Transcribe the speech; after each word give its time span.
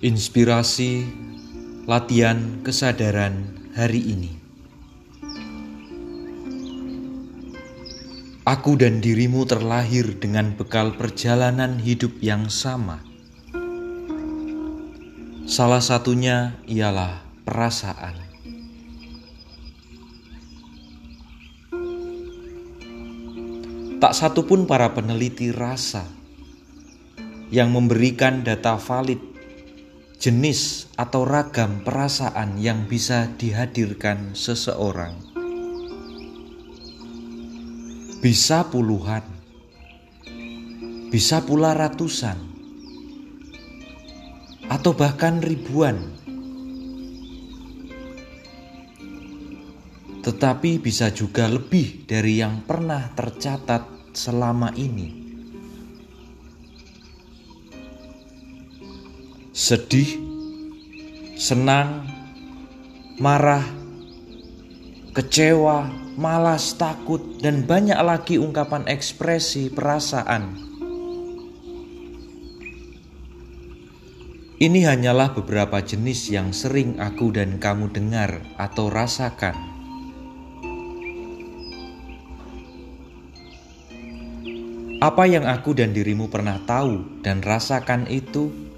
Inspirasi 0.00 1.04
latihan 1.84 2.64
kesadaran 2.64 3.52
hari 3.76 4.00
ini. 4.00 4.32
Aku 8.48 8.80
dan 8.80 9.04
dirimu 9.04 9.44
terlahir 9.44 10.16
dengan 10.16 10.56
bekal 10.56 10.96
perjalanan 10.96 11.76
hidup 11.76 12.16
yang 12.24 12.48
sama. 12.48 13.04
Salah 15.44 15.84
satunya 15.84 16.56
ialah 16.64 17.20
perasaan. 17.44 18.16
Tak 24.00 24.16
satupun 24.16 24.64
para 24.64 24.96
peneliti 24.96 25.52
rasa 25.52 26.08
yang 27.52 27.68
memberikan 27.68 28.40
data 28.40 28.80
valid 28.80 29.29
jenis 30.20 30.92
atau 31.00 31.24
ragam 31.24 31.80
perasaan 31.80 32.60
yang 32.60 32.84
bisa 32.84 33.24
dihadirkan 33.40 34.36
seseorang. 34.36 35.16
Bisa 38.20 38.68
puluhan, 38.68 39.24
bisa 41.08 41.40
pula 41.40 41.72
ratusan, 41.72 42.36
atau 44.68 44.92
bahkan 44.92 45.40
ribuan. 45.40 45.96
Tetapi 50.20 50.84
bisa 50.84 51.08
juga 51.16 51.48
lebih 51.48 52.04
dari 52.04 52.44
yang 52.44 52.60
pernah 52.68 53.08
tercatat 53.16 54.12
selama 54.12 54.76
ini. 54.76 55.19
Sedih, 59.70 60.18
senang, 61.38 62.02
marah, 63.22 63.62
kecewa, 65.14 65.86
malas, 66.18 66.74
takut, 66.74 67.38
dan 67.38 67.62
banyak 67.62 67.94
lagi 68.02 68.34
ungkapan 68.42 68.90
ekspresi 68.90 69.70
perasaan. 69.70 70.58
Ini 74.58 74.90
hanyalah 74.90 75.38
beberapa 75.38 75.78
jenis 75.78 76.34
yang 76.34 76.50
sering 76.50 76.98
aku 76.98 77.30
dan 77.30 77.62
kamu 77.62 77.94
dengar 77.94 78.42
atau 78.58 78.90
rasakan. 78.90 79.54
Apa 84.98 85.30
yang 85.30 85.46
aku 85.46 85.78
dan 85.78 85.94
dirimu 85.94 86.26
pernah 86.26 86.58
tahu 86.66 87.22
dan 87.22 87.38
rasakan 87.38 88.10
itu 88.10 88.69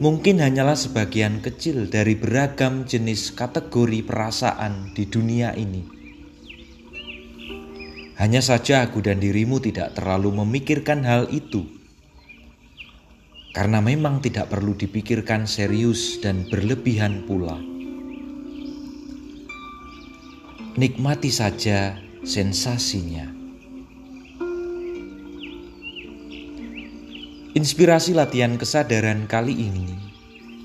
mungkin 0.00 0.40
hanyalah 0.40 0.80
sebagian 0.80 1.44
kecil 1.44 1.92
dari 1.92 2.16
beragam 2.16 2.88
jenis 2.88 3.36
kategori 3.36 4.00
perasaan 4.00 4.96
di 4.96 5.04
dunia 5.04 5.52
ini. 5.52 5.84
Hanya 8.16 8.40
saja 8.40 8.84
aku 8.84 9.04
dan 9.04 9.20
dirimu 9.20 9.60
tidak 9.60 9.96
terlalu 9.96 10.40
memikirkan 10.44 11.04
hal 11.04 11.28
itu, 11.32 11.64
karena 13.52 13.80
memang 13.80 14.24
tidak 14.24 14.48
perlu 14.52 14.76
dipikirkan 14.76 15.44
serius 15.44 16.20
dan 16.20 16.48
berlebihan 16.48 17.24
pula. 17.28 17.56
Nikmati 20.76 21.28
saja 21.32 21.96
sensasinya. 22.24 23.39
Inspirasi 27.50 28.14
latihan 28.14 28.54
kesadaran 28.54 29.26
kali 29.26 29.50
ini 29.50 29.90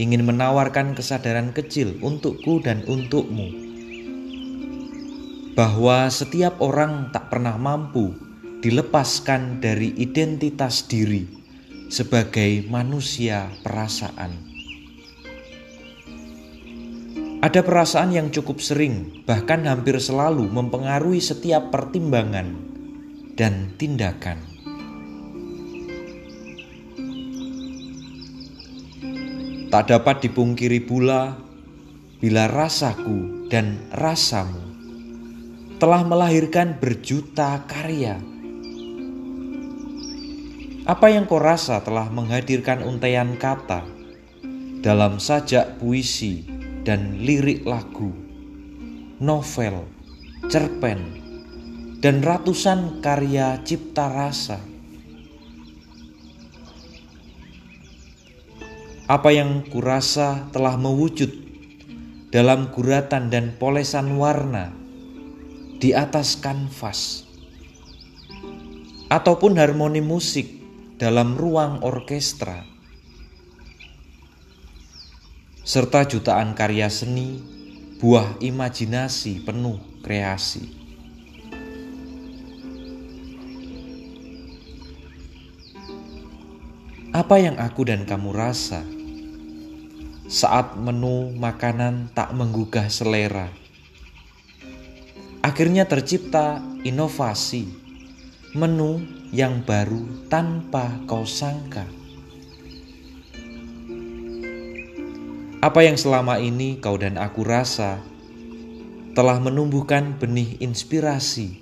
ingin 0.00 0.24
menawarkan 0.24 0.96
kesadaran 0.96 1.52
kecil 1.52 2.00
untukku 2.00 2.64
dan 2.64 2.80
untukmu 2.88 3.52
bahwa 5.52 6.08
setiap 6.08 6.56
orang 6.64 7.12
tak 7.12 7.28
pernah 7.28 7.60
mampu 7.60 8.16
dilepaskan 8.64 9.60
dari 9.60 9.92
identitas 10.00 10.88
diri 10.88 11.28
sebagai 11.92 12.64
manusia 12.72 13.52
perasaan. 13.60 14.48
Ada 17.44 17.60
perasaan 17.60 18.16
yang 18.16 18.32
cukup 18.32 18.56
sering, 18.64 19.20
bahkan 19.28 19.68
hampir 19.68 20.00
selalu 20.00 20.48
mempengaruhi 20.48 21.20
setiap 21.20 21.68
pertimbangan 21.68 22.56
dan 23.36 23.76
tindakan. 23.76 24.49
Tak 29.70 29.86
dapat 29.86 30.26
dipungkiri 30.26 30.82
pula 30.82 31.38
bila 32.18 32.50
rasaku 32.50 33.46
dan 33.46 33.78
rasamu 33.94 34.66
telah 35.78 36.02
melahirkan 36.02 36.74
berjuta 36.74 37.62
karya. 37.70 38.18
Apa 40.90 41.14
yang 41.14 41.22
kau 41.30 41.38
rasa 41.38 41.78
telah 41.86 42.10
menghadirkan 42.10 42.82
untaian 42.82 43.38
kata 43.38 43.86
dalam 44.82 45.22
sajak 45.22 45.78
puisi 45.78 46.42
dan 46.82 47.22
lirik 47.22 47.62
lagu, 47.62 48.10
novel, 49.22 49.86
cerpen, 50.50 50.98
dan 52.02 52.26
ratusan 52.26 52.98
karya 52.98 53.62
cipta 53.62 54.10
rasa 54.10 54.69
Apa 59.10 59.34
yang 59.34 59.66
kurasa 59.66 60.46
telah 60.54 60.78
mewujud 60.78 61.34
dalam 62.30 62.70
guratan 62.70 63.26
dan 63.26 63.58
polesan 63.58 64.14
warna 64.14 64.70
di 65.82 65.90
atas 65.90 66.38
kanvas, 66.38 67.26
ataupun 69.10 69.58
harmoni 69.58 69.98
musik 69.98 70.46
dalam 70.94 71.34
ruang 71.34 71.82
orkestra, 71.82 72.62
serta 75.66 76.06
jutaan 76.06 76.54
karya 76.54 76.86
seni, 76.86 77.42
buah 77.98 78.38
imajinasi 78.38 79.42
penuh 79.42 79.82
kreasi. 80.06 80.70
Apa 87.10 87.42
yang 87.42 87.58
aku 87.58 87.90
dan 87.90 88.06
kamu 88.06 88.30
rasa? 88.30 88.99
Saat 90.30 90.78
menu 90.78 91.34
makanan 91.34 92.06
tak 92.14 92.30
menggugah 92.30 92.86
selera. 92.86 93.50
Akhirnya 95.42 95.90
tercipta 95.90 96.62
inovasi, 96.86 97.66
menu 98.54 99.02
yang 99.34 99.66
baru 99.66 100.30
tanpa 100.30 101.02
kau 101.10 101.26
sangka. 101.26 101.82
Apa 105.58 105.82
yang 105.82 105.98
selama 105.98 106.38
ini 106.38 106.78
kau 106.78 106.94
dan 106.94 107.18
aku 107.18 107.42
rasa 107.42 107.98
telah 109.18 109.42
menumbuhkan 109.42 110.14
benih 110.14 110.62
inspirasi 110.62 111.58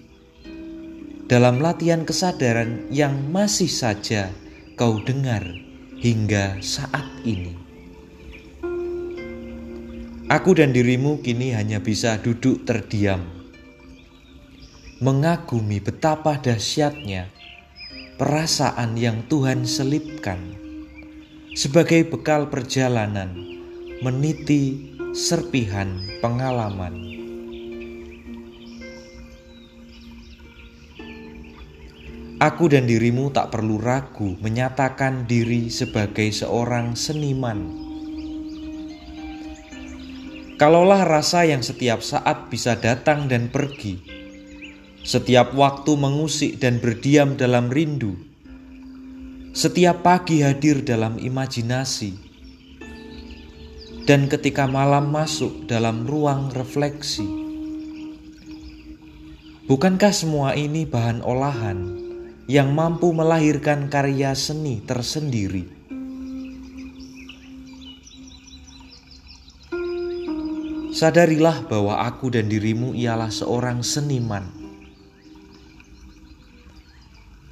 dalam 1.24 1.64
latihan 1.64 2.04
kesadaran 2.04 2.84
yang 2.92 3.32
masih 3.32 3.72
saja 3.72 4.28
kau 4.76 5.00
dengar 5.00 5.56
hingga 6.04 6.60
saat 6.60 7.08
ini. 7.24 7.67
Aku 10.28 10.52
dan 10.52 10.76
dirimu 10.76 11.24
kini 11.24 11.56
hanya 11.56 11.80
bisa 11.80 12.20
duduk 12.20 12.68
terdiam, 12.68 13.24
mengagumi 15.00 15.80
betapa 15.80 16.36
dahsyatnya 16.36 17.32
perasaan 18.20 19.00
yang 19.00 19.24
Tuhan 19.24 19.64
selipkan 19.64 20.36
sebagai 21.56 22.04
bekal 22.12 22.52
perjalanan 22.52 23.40
meniti 24.04 24.92
serpihan 25.16 25.96
pengalaman. 26.20 27.08
Aku 32.36 32.68
dan 32.68 32.84
dirimu 32.84 33.32
tak 33.32 33.48
perlu 33.56 33.80
ragu 33.80 34.36
menyatakan 34.44 35.24
diri 35.24 35.72
sebagai 35.72 36.28
seorang 36.28 36.92
seniman 36.92 37.87
Kalaulah 40.58 41.06
rasa 41.06 41.46
yang 41.46 41.62
setiap 41.62 42.02
saat 42.02 42.50
bisa 42.50 42.74
datang 42.74 43.30
dan 43.30 43.46
pergi, 43.46 44.02
setiap 45.06 45.54
waktu 45.54 45.94
mengusik 45.94 46.58
dan 46.58 46.82
berdiam 46.82 47.38
dalam 47.38 47.70
rindu, 47.70 48.18
setiap 49.54 50.02
pagi 50.02 50.42
hadir 50.42 50.82
dalam 50.82 51.14
imajinasi, 51.14 52.10
dan 54.02 54.26
ketika 54.26 54.66
malam 54.66 55.14
masuk 55.14 55.70
dalam 55.70 56.02
ruang 56.10 56.50
refleksi. 56.50 57.30
Bukankah 59.70 60.10
semua 60.10 60.58
ini 60.58 60.90
bahan 60.90 61.22
olahan 61.22 61.86
yang 62.50 62.74
mampu 62.74 63.14
melahirkan 63.14 63.86
karya 63.86 64.34
seni 64.34 64.82
tersendiri? 64.82 65.77
Sadarilah 70.98 71.62
bahwa 71.70 72.02
aku 72.02 72.26
dan 72.34 72.50
dirimu 72.50 72.90
ialah 72.90 73.30
seorang 73.30 73.86
seniman. 73.86 74.50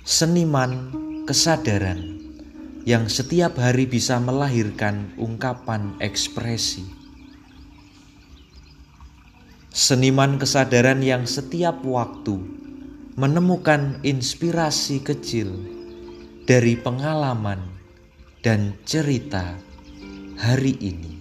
Seniman 0.02 0.90
kesadaran 1.30 2.26
yang 2.82 3.06
setiap 3.06 3.54
hari 3.54 3.86
bisa 3.86 4.18
melahirkan 4.18 5.14
ungkapan 5.14 5.94
ekspresi. 6.02 6.90
Seniman 9.70 10.42
kesadaran 10.42 10.98
yang 11.06 11.22
setiap 11.22 11.86
waktu 11.86 12.42
menemukan 13.14 14.02
inspirasi 14.02 15.06
kecil 15.06 15.54
dari 16.50 16.74
pengalaman 16.74 17.62
dan 18.42 18.74
cerita 18.82 19.54
hari 20.34 20.74
ini. 20.82 21.15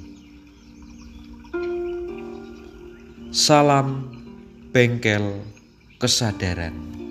Salam 3.35 4.15
bengkel 4.71 5.43
kesadaran. 5.99 7.04